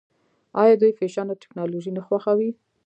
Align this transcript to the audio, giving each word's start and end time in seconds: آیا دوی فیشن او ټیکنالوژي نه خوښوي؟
آیا 0.61 0.75
دوی 0.81 0.97
فیشن 0.99 1.27
او 1.31 1.39
ټیکنالوژي 1.43 1.91
نه 1.97 2.01
خوښوي؟ 2.07 2.51